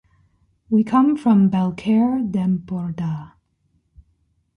[0.67, 3.33] We come from Bellcaire d’Empordà.